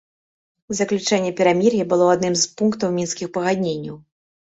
[0.77, 4.01] Заключэнне перамір'я было адным з пунктаў мінскіх пагадненняў.